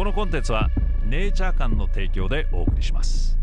[0.00, 0.70] このコンテンツは
[1.04, 3.36] ネイチャー館の提供でお送りします。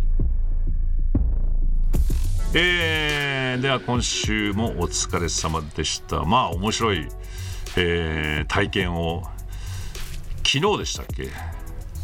[2.55, 6.23] えー、では今週もお疲れ様でした。
[6.23, 7.07] まあ面白い、
[7.77, 9.21] えー、体験を
[10.37, 11.29] 昨日でしたっけ？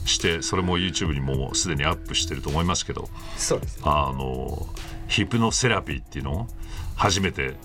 [0.06, 3.10] してそれも YouTube にもうすでにアップしてると思いますけど。
[3.36, 3.80] そうです。
[3.82, 4.68] あの
[5.08, 6.48] ヒプノセラピーっていうのを
[6.96, 7.56] 初めて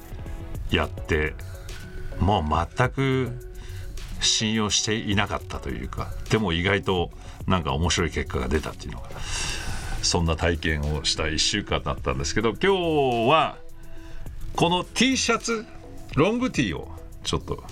[0.71, 1.35] やって。
[2.19, 3.48] もう全く
[4.21, 7.11] 信用していなかったというかでも意外と
[7.47, 9.09] なんか面白い結果が出たっていうのが
[10.03, 12.59] そんな体験をした1週間だったんですけど今
[13.27, 13.59] 日は
[14.55, 15.67] この T シャツ
[16.15, 16.89] ロング T を
[17.25, 17.63] ちょっと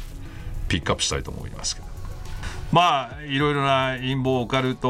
[0.68, 1.86] ピックアップしたいと思いますけど。
[2.72, 4.88] まあいろいろな陰謀オカルト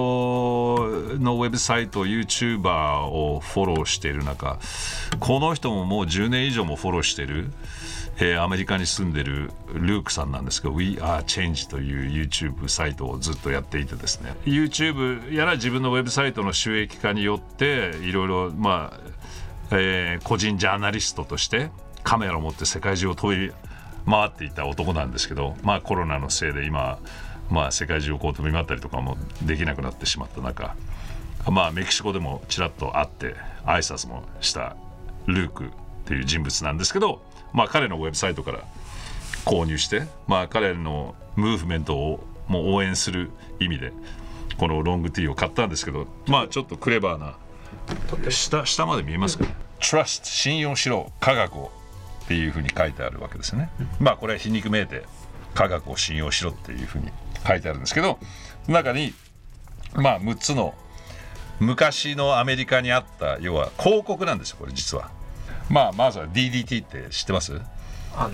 [1.19, 4.59] のウェブサイト YouTuber をフォローしている中
[5.21, 7.53] この人ももう10年以上もフォローしてる、
[8.19, 14.35] えーアメリカに住んでるルークさんなんですけど We Are Change という YouTube サイトをずっとやっていてですね。
[14.45, 19.01] YouTube やら自分のウェブサイトの収益化によっていろいろまあ、
[19.71, 21.71] えー個人ジャーナリストとして
[22.03, 23.53] カメラを持って世界中を飛び
[24.09, 26.99] 回っていた男なんですけどまあコロナのせいで今
[27.51, 30.75] まあ世界中をこう飛び回ったりとかもできなくなってしまった中
[31.51, 34.77] まあメキシコでもちらっと会って挨拶もした
[35.27, 35.69] ルークっ
[36.07, 37.21] ていう人物なんですけど
[37.53, 38.61] まあ彼のウェブサイトから
[39.45, 43.31] 購入してまあ彼のムーブメントをもう応援する
[43.61, 43.93] 意味で
[44.59, 47.37] このロングティーを買ったんですけどまあちょっとクレバーな
[48.31, 51.73] 下下まで見えますかね？Trust 信用しろ科学を
[52.25, 53.71] っていうふうに書いてあるわけですね。
[54.01, 55.05] まあこれは皮肉めいて
[55.55, 57.11] 科学を信用しろっていうふうに
[57.47, 58.19] 書いてあるんですけど
[58.67, 59.15] 中に
[59.95, 60.75] まあ6つの
[61.61, 65.11] 昔のアメリカにあった要は広告なんですよこれ実は。
[65.69, 67.61] まあまずは DDT って知ってます？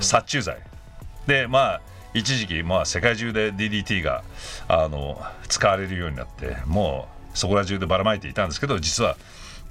[0.01, 0.59] 殺虫剤。
[1.27, 1.81] でまあ
[2.15, 4.23] 一時期まあ世界中で DDT が
[4.69, 9.17] あの使われるようになってもうそこら中でばらまいていたんですけど実は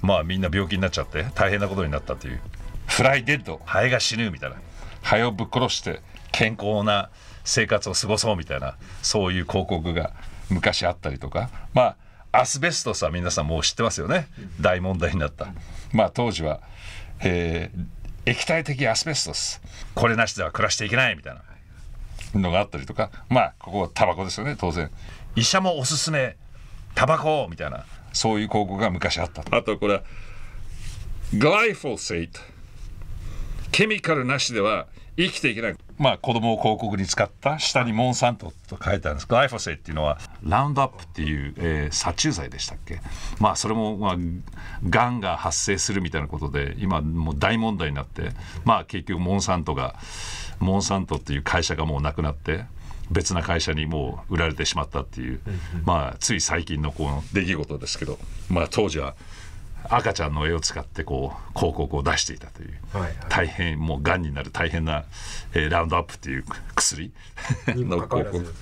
[0.00, 2.40] まあみんな病気になっちゃって大変なことになったという。
[2.86, 4.56] フライデッドハエが死ぬみたいな。
[5.02, 6.00] ハエをぶっ殺して
[6.32, 7.10] 健康な
[7.44, 10.12] 生活を過ごそうみたいなそういう広告が
[10.50, 11.48] 昔あったりとか。
[11.74, 11.96] まあ
[12.34, 14.26] アスベストスは皆さんもう知ってますよね？
[14.58, 15.48] 大問題になった。
[15.92, 16.60] まあ当時は、
[17.22, 17.84] えー
[18.24, 19.60] 液体的アスベストス。
[19.96, 21.42] これなしでは暮らしていけないみたいな。
[22.38, 23.10] のがあったりとか。
[23.28, 24.92] まあここはタバコですよね当然。
[25.34, 26.36] 医者もおすすめ
[26.94, 27.84] タバコみたいな。
[28.12, 30.02] そういう広告が昔あったあとこれは
[31.32, 32.40] グライフォセイト
[33.70, 39.26] ケミカルなしでは生きていけないまあ子供を広告に使った下にモンサントと書いてあるんです。
[39.26, 43.00] グライフォセイっていうのはラウンドアップっていう、えー殺虫剤でしたっけ？
[43.38, 44.16] まあそれもまあ
[44.88, 48.30] がんが発生するみたいなことで今もう大問題になって
[48.64, 49.96] まあ結局モンサントが
[50.58, 52.64] モンサントっていう会社がもうなくなって
[53.10, 55.40] 別な会社にもう売られてしまったっていう、
[55.84, 59.14] まあつい最近のこの出来事ですけどまあ当時は
[59.88, 63.12] 赤ちゃんの絵を使ってこう広告を出していたという、はいはい。
[63.28, 65.04] 大変もうがんになる大変な、
[65.54, 66.44] えーラウンドアップっていう
[66.74, 67.12] 薬。
[67.68, 68.54] の広告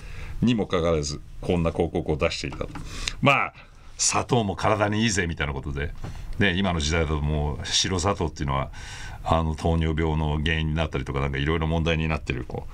[0.42, 2.69] にもかかわらずこんな広告を出していたと。
[3.20, 3.54] まあ
[3.98, 5.92] 砂糖も体にいいぜみたいなことで、
[6.38, 8.70] ね、今の時代だともう白砂糖っていうのは
[9.22, 12.66] あの糖尿病の原因になったりとかなんかいろいろ問題になってるこ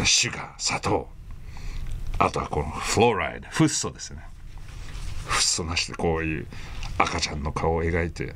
[0.00, 1.08] うシュガー砂糖。
[2.16, 4.24] あとはこのフローライドフッ素ですよね。
[5.26, 6.46] フッ素なしでこういう
[6.98, 8.34] 赤ちゃんの顔を描いて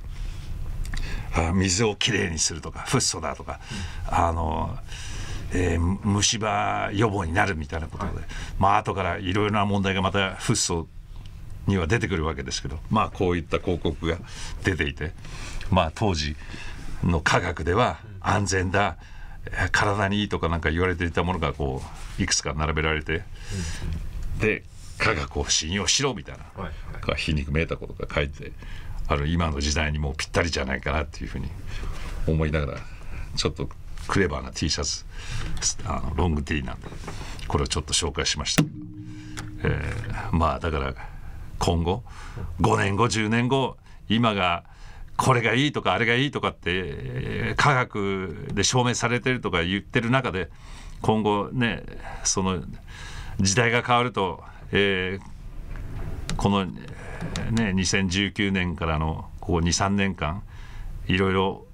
[1.35, 3.61] あ水をきれいにするとかフッ素だとか、
[4.07, 4.77] あの、
[5.53, 8.13] えー虫歯予防になるみたいなことで、
[8.59, 10.89] まあ後からいろいろな問題がまたフッ素
[11.67, 14.19] には出てくるわけですけどまあこういった広告が
[14.65, 15.13] 出ていて
[15.71, 16.35] まあ当時
[17.05, 18.97] の科学では安全だ、
[19.47, 21.83] えー体にいいとかなんか言われていたものがこ
[22.19, 23.23] ういくつか並べられて、
[24.41, 24.63] で
[24.99, 26.73] 科学を信用しろみたいな、はい
[27.07, 27.67] が皮肉めい。
[27.67, 28.29] たことが書い。
[28.29, 28.53] て
[29.07, 31.49] ある今の時代にもうぴったりじゃないかなっていうふうに
[32.27, 32.79] 思いながら
[33.37, 33.69] ちょっと
[34.07, 35.05] クレバーな T シャツ
[35.87, 36.87] あのロング T なんで
[37.47, 38.63] これをちょっと紹介しました。
[38.63, 38.75] けど、
[39.65, 40.95] えーまあだから
[41.59, 42.05] 今後
[42.61, 43.77] 5年後10年後
[44.09, 44.65] 今が
[45.17, 50.51] これがいいとかあれがいいとかってえー科学で証明されてるとか言ってる中で
[51.01, 51.83] 今後ね
[52.25, 52.63] その
[53.41, 54.43] 時代が変わると、
[54.73, 55.39] えー
[56.39, 56.73] この、ね、
[57.51, 60.45] 2019年からのここ23年間
[61.09, 61.67] いろいろ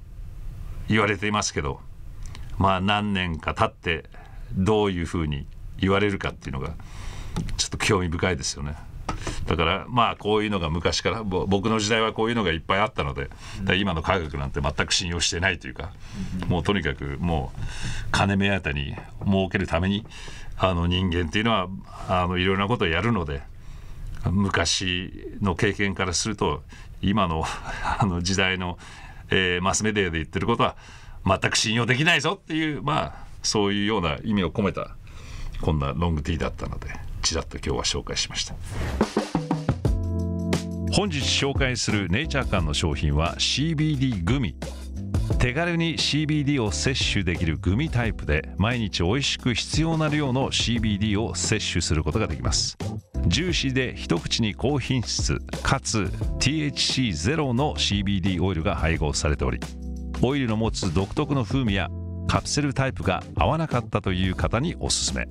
[0.89, 1.81] 言われていますけど
[2.57, 4.09] まあ何年か経って
[4.55, 5.47] どういうふうに
[5.79, 6.75] 言われるかっていうのが
[7.59, 8.75] ちょっと興味深いですよね。
[9.47, 13.29] だからまあこういうのが昔から僕の時代はこういうのがいっぱいあったので
[13.77, 15.93] 今の科学なんて全く信用してないというか
[16.49, 17.61] もうとにかくもう
[18.11, 20.07] 金目当てに儲けるために
[20.57, 21.69] あの人間っていうのは
[22.09, 23.43] あのいろいろなことをやるので
[24.31, 26.63] 昔の経験からすると
[27.03, 27.45] 今の
[27.99, 28.79] あの時代の、
[29.31, 30.77] えー、マスメディアで言ってることは
[31.27, 34.97] 全く信用できないぞっていうまあそういうような意味を込めた
[35.61, 36.89] こんなロングティーだったので
[37.23, 38.55] ちらっと今日は紹介しました。
[40.93, 44.55] 本日紹介するネイチャー館の商品は CBD グミ。
[45.39, 52.77] 手軽に CBD を摂取できるグミタイプで毎日美味しく必要な量の CBD を摂取することができます。
[53.27, 59.61] ジューシーで一口に高品質かつ THC ゼロの CBD オイルが配合されており
[60.23, 61.89] オイルの持つ独特の風味や
[62.29, 65.27] カプセルタイプが合わなかったという方におすすめ。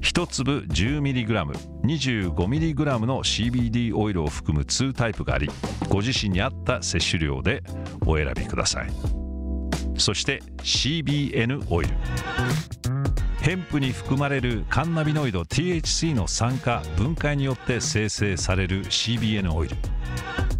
[0.00, 5.48] 1粒 10mg25mg の CBD オイルを含む2タイプがあり
[5.88, 7.62] ご自身に合った摂取量で
[8.06, 8.90] お選びください。
[9.96, 11.94] そして CBN オイル。
[13.40, 19.76] ヘンプに含まれるカンナビノイド THC の酸化分解によって生成される CBN オイル。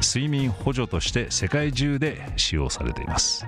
[0.00, 3.46] 睡眠補助として世界中で使用されています。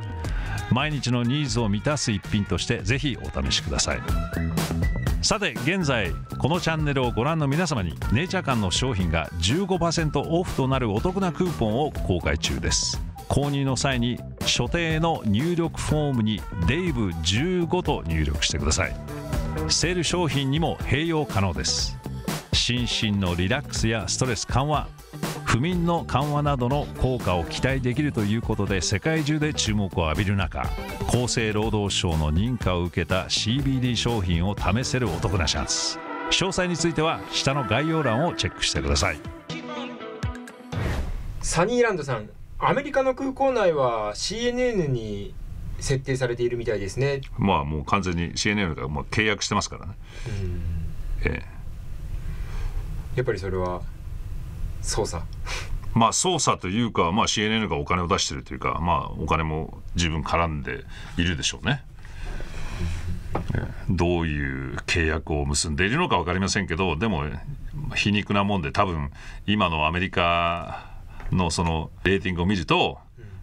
[0.70, 4.00] 毎日のニーズを満たす一品としてぜひお試しください。
[5.22, 13.00] さて現在このチャンネルをご覧の皆様にネイチャー館の商品が15%オフとなるお得なクーポンを公開中です。
[13.28, 18.96] 購入の際に所定の入力フォームに「デイブ15」と入力してください。
[19.69, 21.98] セール商品にも併用可能です。
[22.52, 24.88] 心身のリラックスやストレス緩和
[25.44, 30.62] 不眠の緩和などの効果を期待できるということで世界中で注目を浴びる中
[31.08, 35.99] 厚生労働省の認可を受けた CBD 商品を試せるお得なチャンス
[36.31, 39.19] 詳細については下の概要欄をチェックしてください。
[41.43, 45.34] サニーランドさんアメリカの空港内は CNN に
[45.81, 47.20] 設定されているみたいですね。
[47.37, 49.94] まあもう完全に CNN がもう契約してますからね、
[51.25, 51.51] ええ、
[53.14, 53.82] やっぱりそれは
[54.80, 55.22] 操作
[55.94, 60.84] まあ操作というか、まあ、CNN がお金を出してるというか、まあ、お金も十分絡んで
[61.18, 61.84] いるでしょうね。
[63.88, 67.24] どういう契約を結んでいるのか分かりませんけどでも
[67.94, 69.10] 皮肉なもんで多分
[69.46, 70.90] 今のアメリカ
[71.30, 72.98] のそのレーティングを見ると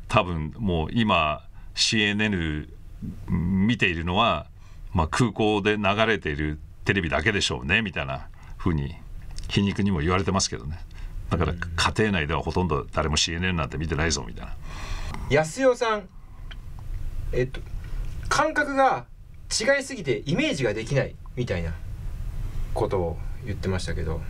[0.08, 1.44] 多分もう今
[1.76, 2.68] CNN
[3.30, 4.48] 見ているのは、
[4.94, 8.28] まあ、空港で流れているテレビだけでしょうねみたいな
[8.58, 8.96] ふうに
[9.50, 10.80] 皮肉にも言われてますけどね。
[11.30, 14.56] だから家庭内ではほとんど誰も CNN なんて見てないぞみたいな。
[15.30, 16.08] 安代さん
[17.34, 17.62] えっと
[18.30, 19.06] 感覚が
[19.50, 21.74] 違いすぎてイメージができないみたいな
[22.74, 24.22] ことを言ってましたけど。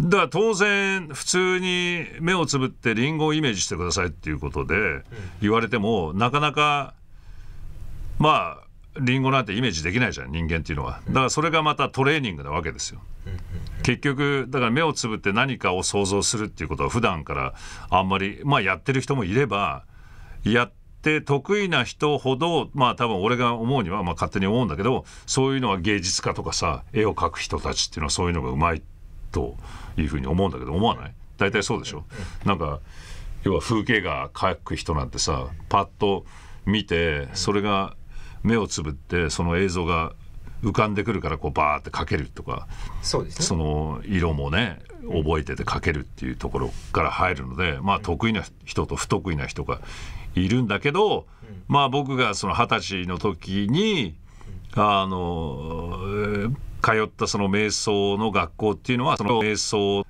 [0.00, 4.74] だから当然普通に目をつぶってリンゴをイメージしてくださいっていうことで
[5.40, 6.94] 言われても、なかなか
[8.18, 8.64] まあ
[9.00, 11.00] リンゴなんてイメージできないじゃん人間っていうのは。
[11.08, 13.00] だからそれがまたトレーニングなわけですよ。
[13.84, 17.54] 結局だから目をつぶって何かを想像するっていうことは普段から
[17.90, 19.84] あんまりまあやってる人もいれば
[20.42, 20.72] やっ
[21.02, 28.82] て得意な人ほどまあ多分俺が思うにはまあ勝手に思うんだけどそういうのは芸術家とかさ絵を描く人たちっていうのはそういうのがうまい
[29.30, 29.54] と
[29.98, 31.14] いうふうに思うんだけど思わない？
[31.36, 32.04] 大体そうでしょ？
[32.46, 32.80] なんか
[33.42, 36.24] 要は風景画描く人なんてさパッと
[36.64, 37.96] 見てそれが
[38.42, 40.14] 目をつぶってその映像が
[40.62, 42.66] 浮かんでくるからこうバーって描けるとか
[43.02, 49.80] そうです、ね、その色もね覚えてて描けるっていうところから入るので、まあ、得意な人と不得意な人が
[50.34, 51.26] いるんだけど、
[51.68, 54.16] まあ僕がその二十歳の時に
[54.74, 56.50] あの
[56.82, 60.04] 通ったその瞑想の学校っていうのはその瞑想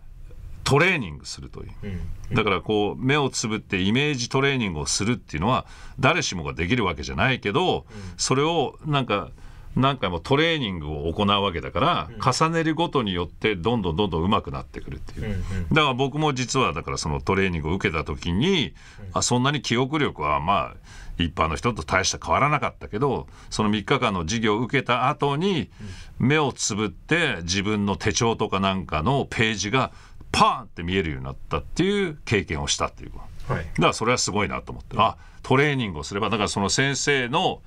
[0.64, 5.66] トレーニングするという、だからこう目をつぶってイメージトレーニングをするっていうのは
[6.00, 7.84] 誰しもができるわけじゃないけど、
[8.16, 9.30] それをなんか
[9.76, 18.74] 何回もトレーニングを行うわけだから、重ねるごとによってどんどんどんどん上手くなってくるっていう、だから僕も実はだからそのトレーニングを受けた時に、
[19.12, 20.76] あそんなに記憶力はまあ
[21.18, 25.70] 一般の人と大した変わらなかったけどその3日間の授業を受けた後に
[26.18, 29.92] 目をつぶって自分の手帳とかなんかのページが
[30.32, 33.12] パーンって見えるようになったっていう経験をしたっていう、
[33.48, 34.96] はい、だからそれはすごいなと思って。
[34.98, 37.60] あトレーニングをすればだからその先生の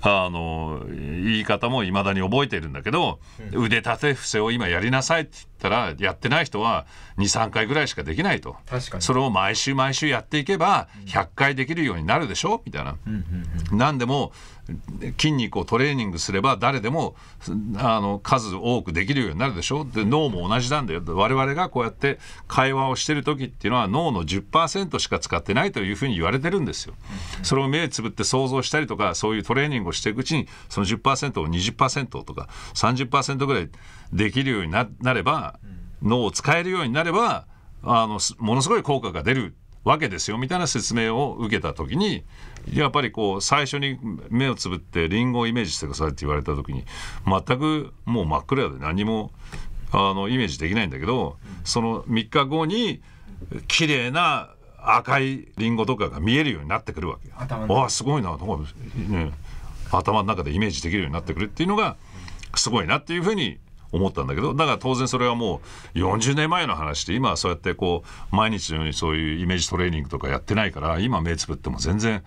[0.00, 3.18] あの言い方もいまだに覚えてるんだけど、
[3.52, 6.86] 腕立て伏せを今やりなさいって言ったらやってない人は
[7.18, 8.56] 23回ぐらいしかできないと。
[8.68, 9.02] 確かに。
[9.02, 12.62] それを毎週毎週やっていけば100回できるようになるでしょ？
[12.64, 12.96] みたいな。
[13.72, 14.32] 何でも
[15.16, 17.16] 筋肉をトレーニングすれば誰でも
[17.76, 19.84] あの数多くできるようになるでしょ？
[19.86, 21.02] で脳も同じなんだよ。
[21.06, 26.94] 我々がこうやって会話をしてる時っていうのは脳の10%しか使ってないというふうに言われてるんですよ。
[27.42, 33.70] それを目つぶって想像したりとかそういうトレーニングをしていくうちにその10%を20%とか30%ぐらい
[34.12, 35.58] できるようになれば
[36.02, 37.46] 脳を使えるようになれば
[37.82, 39.54] あのものすごい効果が出る。
[39.88, 42.22] わけですよみたいな説明を受けた時に
[42.72, 46.84] やっぱりこう最初に目をつぶってリンゴをイメージしてくださいって言われた時に
[47.26, 49.30] 全くもう真っ暗で何も
[49.90, 53.00] あのイメージできないんだけどその3日後に
[53.66, 57.30] 綺麗な赤いリンゴとかが見えるようになってくるわけ
[57.74, 58.62] ああすごいなとか、
[59.08, 59.32] ね、
[59.90, 61.96] 頭の中でイメージできるようになってくるっていうのが
[62.54, 63.58] すごいなっていうふうに
[63.92, 65.60] 思ったんだけどだから当然それはも
[65.94, 68.02] う40年前の話で今はそうやってこ
[68.32, 72.22] う毎日のようにそういうイメージトレーニングとかやってないから今目つぶっても全然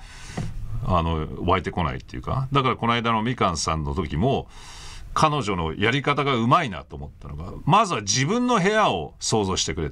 [0.85, 4.47] あの湧いてこないっていうかだからこの間のみかんさんの時も
[5.13, 9.91] 彼女のやり方がうまいなと思ったのがまずは自分の部屋を想像してくれ。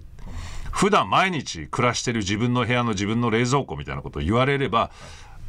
[0.72, 4.92] 普段毎日暮らしてる自分の部屋の自分の冷蔵庫みたいなことを言われれば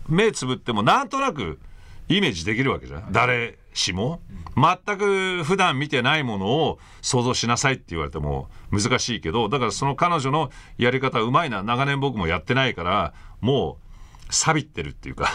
[0.08, 1.60] 目つぶってもなんとなく
[2.08, 3.12] イメージできるわけじゃん。
[3.12, 4.20] 誰しも
[4.56, 13.78] 全く普段見てないものを想像しなさいって言われても難しいけどだからその彼女のやり方うまいな長年僕もやってないからも
[14.28, 15.30] う錆びってるっていうか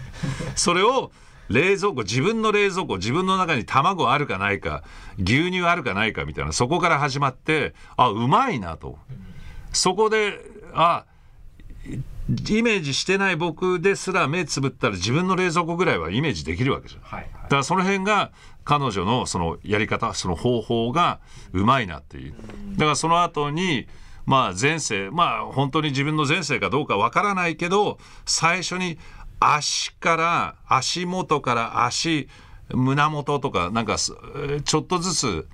[0.54, 1.10] それを
[1.48, 4.84] 冷蔵庫自分の冷蔵庫自分の中に卵あるかないか
[5.18, 8.98] 牛乳あるかないかみたいなそこから始まってあうまいなと。
[9.72, 10.40] そこで
[10.74, 11.04] あ
[12.30, 17.02] イメージしてない僕ですら目つぶったら自分の冷蔵庫ぐらいはイメージできるわけじゃん。
[17.02, 18.30] はいだからその辺が
[18.64, 21.18] 彼女のそのやり方その方法が
[21.52, 22.34] うまいなっていう
[22.76, 23.88] だからその後に
[24.26, 28.98] まあ前世まあ本当に自分の前世かどうかわからないけど最初に
[29.40, 32.28] 足から足元から足
[32.72, 34.14] 胸元とかなんかす
[34.64, 35.48] ちょっとずつ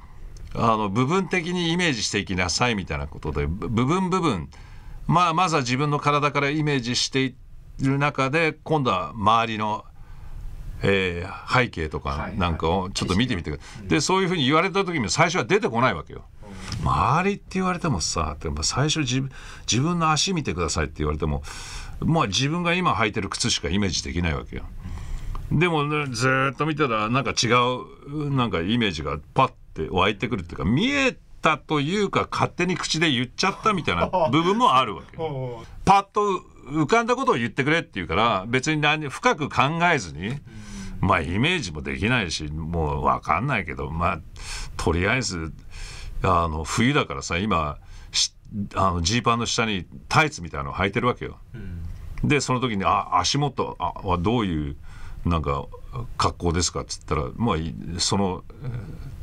[0.54, 4.50] あの部分的にイメージしていきなさいみたいなことでぶ部分部分
[5.06, 7.34] まあまずは自分の体からイメージしてい
[7.80, 9.84] る中で今度は周りの
[10.82, 16.24] えー背景とかなんかをちょっと見てみてください、でそういうふうに言われた時も最初は出てこないわけよ。
[16.82, 19.30] 周りって言われてもさでも最初自分
[19.70, 21.42] 自分の足見てくださいって言われても
[22.00, 24.64] まあ自分が今履いてる靴しかイメージできないわけよ。
[25.50, 27.46] でもねずーっと見てたらなんか違
[28.10, 35.64] うなんかイメージがパッて湧いてくるっていうか見えたというか勝手に口で言っちゃったみたいな 部分もあるわけよ。
[35.84, 36.20] パッと
[36.68, 39.62] 浮かんだことを言ってくれって言うから別に何深く考
[39.92, 40.40] えずに、
[41.00, 44.20] まあイメージもできないしもう分かんないけどまあ
[44.76, 45.52] とりあえず
[46.22, 47.76] あの冬だからさ今
[48.10, 48.32] し
[48.74, 51.38] あのジーパンの下にタイツみたいなのを履いてるわけよ。
[52.24, 54.76] でその時に「あ足元あはどういう
[55.24, 55.66] なんか
[56.16, 58.70] 格好ですか?」っつったらまあいそのえー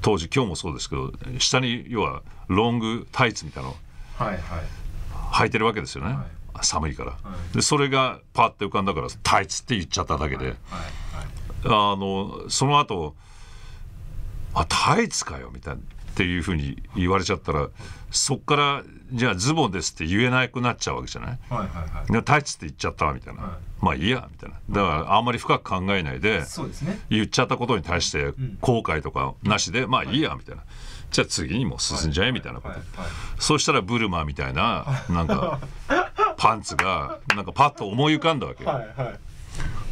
[0.04, 3.78] 当時今日もそうですけど下に要はロングタイツみたいなのを
[4.24, 4.40] はいはい。
[5.34, 6.16] 履いてるわけですよね、
[6.62, 7.18] 寒いから、
[7.56, 10.56] でそれがパッて浮かんだからタイツって言っちゃっただけで、はい。
[11.66, 13.16] あのその後
[14.54, 15.82] あタイツかよみたいな
[16.14, 17.68] っていうふうに言われちゃったら
[18.12, 21.40] そっからじゃあズボンですって言えなくなっちゃうわけじゃない？
[21.50, 22.12] はいはいはい。
[22.12, 23.52] でタイツって言っちゃったみたいな、はい。
[23.84, 24.56] まあいいやみたいな。
[24.70, 27.00] だからあんまり深く考えないでそうですね。
[27.10, 30.64] 言っちゃったことに対して後悔とかなしで、まあいいやみたいな。
[31.10, 32.76] じゃあ次にもう進んじゃえみたいなこと、
[33.40, 35.60] そうしたらブルマーみたいななんか
[36.38, 39.20] パンツがなんかパッと思い浮かんだわけよ、はいはい。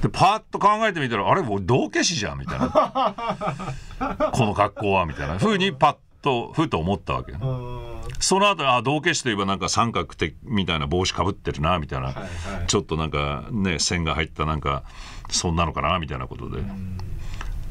[0.02, 2.70] でパッと考えてみたらあれもう道化師じゃんみたいな。
[4.34, 5.38] この格好はみたいな。
[5.38, 7.40] ふうにパッとふと思ったわけよ。
[7.42, 8.02] うーん。
[8.20, 12.68] その後あ道化師といえばなんか三角的みたいな帽子かぶってるなみたいな、はいはい。
[12.68, 14.84] ちょっとなんかね線が入ったなんか
[15.30, 16.62] そんなのかなみたいなことで。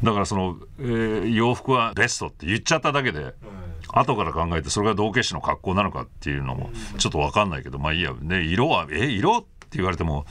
[0.03, 3.35] だからその、えー洋服はベストって言っちゃっただけで
[3.89, 10.25] 後から考えてそれが道化師の格好なのかっていうのもちょっと分かんないけどまあいいや、ね、色はえ色って言われても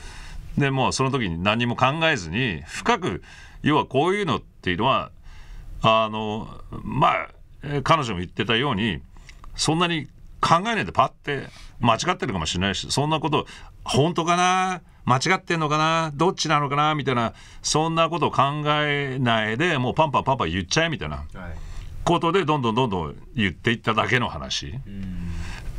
[0.58, 3.22] でもうその時に何も考えずに深く
[3.62, 5.12] 要はこういうのっていうのは
[5.82, 6.48] あの
[6.82, 7.28] まあ
[7.62, 9.00] えー彼女も言ってたように
[9.56, 10.06] そんなに
[10.40, 11.48] 考えないでパッて
[11.80, 13.46] 間違ってるかもしれないしそんなこと
[13.84, 21.26] 本当かな間違ってんのかなどっちなのかなみたいなそんなことを考えないでもうパンパンパンパン言っちゃえみたいなはい。
[22.04, 24.68] ことでどんどんどんどん言っていっただけの話。
[24.86, 25.32] うん。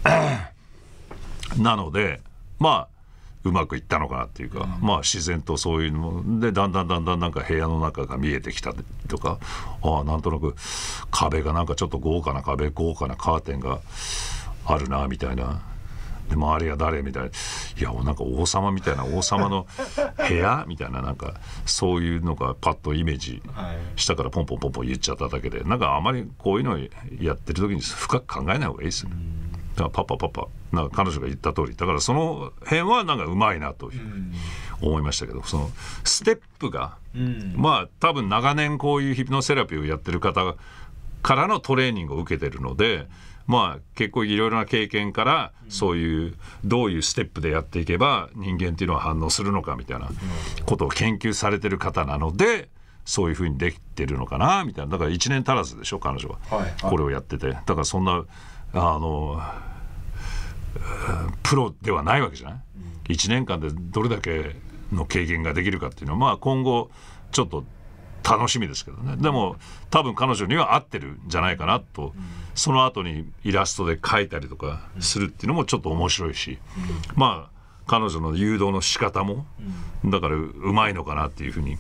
[1.63, 2.21] なので
[2.59, 2.90] まあ
[3.43, 8.74] うまくいったのかなっていうか、まあ自然とそういうのでだんだんだんだんなんか部屋の中が見えてきた
[9.07, 9.39] とか
[9.81, 10.55] ああなんとなく
[11.10, 13.79] 壁がなんかちょっと豪華な壁豪華なカーテンが
[14.65, 15.62] あるなみたいな。
[16.29, 17.31] で周りが誰みたいない
[17.81, 19.67] やなんか王様みたいな王様の
[20.29, 21.33] 部屋みたいななんか
[21.65, 23.43] そういうのがパッとイメージ
[23.98, 26.79] したからポンポンポンポン言っちゃっただけでなんかあまりこういうの
[27.19, 29.15] やってる時に深く考えない方がいいですよね。
[29.75, 31.75] だからパパパパなんか彼女が言った通り。
[31.75, 34.01] だからその辺はなんかうまいなという
[34.81, 35.71] 思いましたけどその
[36.03, 36.97] ステップが、
[37.55, 40.55] まあ多分長年こういうヒプノセラピーをやってる方
[41.21, 43.07] からのトレーニングを受けてるので。
[43.47, 50.09] まあ結構いろいろな経験からそういうどういうステップでやっていけば人間っていうのは反応するのかみたいな
[50.65, 52.69] ことを研究されてる方なので
[53.03, 54.91] そういうふうにできてるのかなみたいな。
[54.91, 56.37] だから1年足らずでしょ彼女は、
[56.81, 57.49] これをやってて。
[57.49, 58.23] だからそんな
[58.73, 59.41] あの
[61.43, 62.59] プロではないわけじゃない、
[63.07, 64.55] うん、1年間でどれだけ
[64.91, 66.89] の経験ができるかっていうのはまあ今後
[67.31, 67.63] ちょっと
[68.23, 69.15] 楽しみですけどね。
[69.17, 69.55] でも
[69.89, 72.23] 多分彼女には合ってるんじゃないかなと、うん、
[72.53, 79.45] その後にイラストで描いたりとかするっていうのもちょっと面白いし、うん、まあ彼女の誘導の仕方も
[80.05, 81.77] だからうまいのかなっていうふうに。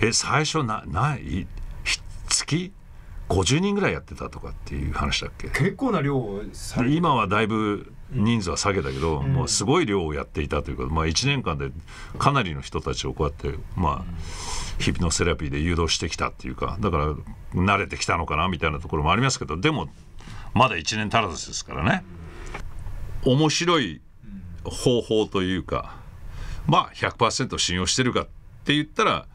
[0.00, 1.46] え最初なない？
[2.28, 2.72] 月？
[3.28, 5.48] 50人ぐらいやってたとかっていう話だっけ？
[5.48, 6.42] 結構な量を
[6.88, 11.70] 今はだいぶ人数は下げたけど、うん、もうすごい量をやっていたというか、まあ、1年間で
[12.18, 14.12] かなりの人たちをこうやって、まあ、
[14.78, 17.14] ヒプノセラピーで誘導してきたっていうかだから
[17.54, 19.88] 慣れてきたのかなみたいなところもありますけどでも
[20.52, 22.04] まだ1年足らずですからね。
[23.24, 24.02] 面白い
[24.64, 25.96] 方法というか
[26.66, 28.24] まあ100%信用してるかっ
[28.64, 29.26] て言ったら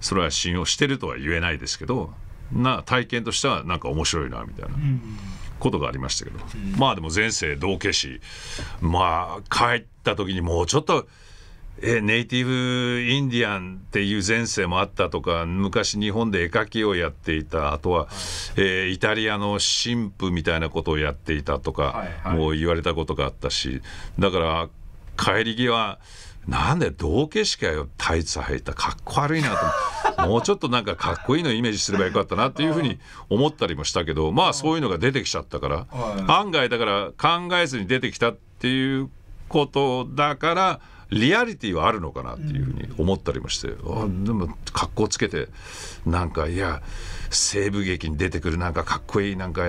[0.00, 2.12] それは信用してるとは言えないですけど
[2.52, 4.74] な体験としてはなんか面白いなみたいな。
[5.58, 8.20] ことがありましたけど、うん、まあでも前世道化師
[8.80, 11.08] まあ帰った時にもうちょっと
[11.80, 18.08] えネイティブインディアンっていう前世もあったとか昔日本で絵描きをやっていたあとは、はい、
[18.56, 23.80] えー、イタリアの神父みたいなことをやっていたとか、はいはい、もう言われたことがあったし
[24.18, 24.68] だから
[25.16, 25.98] 帰り際
[26.48, 29.50] なんで道化師かよタイツ履いたかっこ悪いな
[30.16, 35.86] ともうちょっとなんかかっこいいのイメージすればよかったなっていうふうに思ったりもしたけどまあそういうのが出てきちゃったから。
[36.26, 39.10] 案外だから考えずに出てきたっていう
[39.48, 40.80] ことだから
[41.10, 45.48] リアリティはあるのかなっていうふうに思ったりもして、うん、でも格好つけて
[46.04, 46.82] なんかいや
[47.30, 49.62] 西部劇に出てくるなんかかっこいいなんか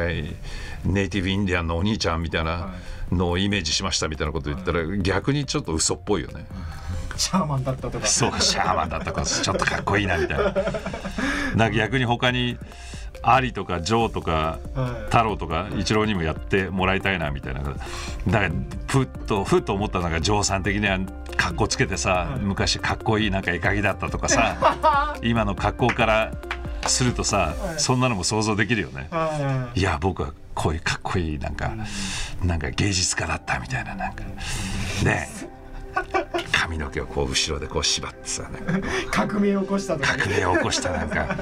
[0.85, 2.51] ネイティブインディアンのお兄ちゃんみたいな。
[2.51, 6.45] はいのをイメージしましたみたいなこと言ったら逆にちょっと嘘っぽいよね。
[7.17, 10.53] シャーマンだったとかそうシャーマンだったとかちょっとかっこいいなみたいな。
[11.55, 12.57] な逆に他に
[13.21, 14.59] アリとかジョーとか
[15.09, 17.61] 太郎とかイチローにもやってもらいたいなみたいな。
[17.61, 17.75] だか
[18.27, 18.49] ら
[18.87, 20.99] ふっとふっと思ったのがジョーさん的には
[21.37, 26.31] 格好つけてさ昔かっこいいなんか絵描きだったとかさ 今の格好から
[26.87, 29.09] するとさそんなのも想像できるよね。
[29.75, 31.71] いや僕はこういうかっこいいなんか、
[32.43, 34.23] なんか芸術家だったみたいななんか。
[35.05, 35.29] ね
[36.69, 38.49] 髪の毛をこう後ろでこう縛ってさ
[39.09, 41.35] 革命を起こした革命を起こしたなんか。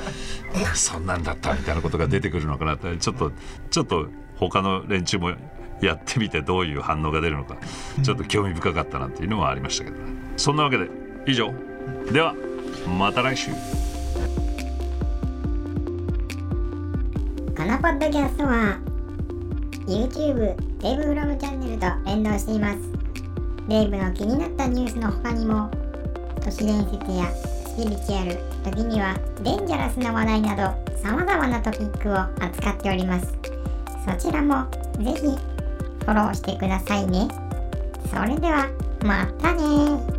[0.73, 2.95] そんなんだったみたいなことが出てくるのかなって。
[2.97, 3.31] ちょっと
[3.69, 5.33] ちょっと他の連中も
[5.81, 7.57] やってみてどういう反応が出るのか。
[8.01, 10.03] ちょっと興味深かったなっていうのはありましたけど、ね、
[10.37, 10.89] そんなわけで
[11.25, 11.53] 以上。
[12.11, 12.33] では
[12.97, 13.51] また来週。
[13.51, 13.57] こ
[17.63, 18.79] のポッドキャストは
[19.87, 22.96] YouTube デイブフロムチャンネルと連動しています
[23.67, 25.69] デイブの気になったニュースの他にも
[26.41, 33.33] 都市伝説やスピリチュアル時にはデンジャラスな話題など様々なトピックを扱っております。
[34.05, 34.65] そちらも
[34.97, 37.27] 是非フォローしてくださいね。
[38.09, 38.69] それでは
[39.03, 40.16] またね